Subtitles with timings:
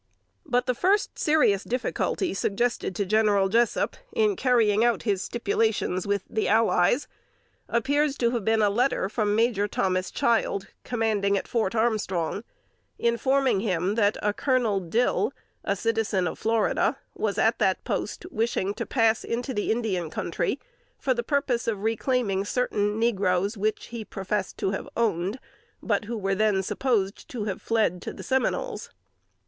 [0.47, 6.23] But the first serious difficulty suggested to General Jessup, in carrying out his stipulations with
[6.27, 7.07] the "allies,"
[7.69, 12.43] appears to have been a letter from Major Thomas Child, commanding at Fort Armstrong,
[12.97, 15.33] informing him that a "Colonel Dill,"
[15.63, 20.59] a citizen of Florida, was at that post, wishing to pass into the Indian country
[20.97, 25.37] for the purpose of reclaiming certain negroes which he professed to have owned,
[25.83, 28.89] but who were then supposed to have fled to the Seminoles.